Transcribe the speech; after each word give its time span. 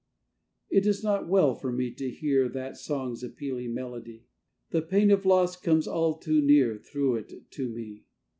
II 0.71 0.79
It 0.79 0.87
is 0.87 1.03
not 1.03 1.27
well 1.29 1.53
for 1.53 1.71
me 1.71 1.91
to 1.91 2.09
hear 2.09 2.49
That 2.49 2.75
song's 2.75 3.21
appealing 3.21 3.75
melody: 3.75 4.25
The 4.71 4.81
pain 4.81 5.11
of 5.11 5.27
loss 5.27 5.55
comes 5.55 5.87
all 5.87 6.17
too 6.17 6.41
near, 6.41 6.79
Through 6.79 7.17
it, 7.17 7.51
to 7.51 7.69
me. 7.69 8.05